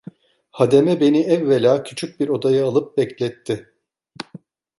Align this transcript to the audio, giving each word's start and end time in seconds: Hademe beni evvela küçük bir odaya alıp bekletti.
Hademe 0.51 0.99
beni 0.99 1.19
evvela 1.21 1.83
küçük 1.83 2.19
bir 2.19 2.29
odaya 2.29 2.67
alıp 2.67 2.97
bekletti. 2.97 3.73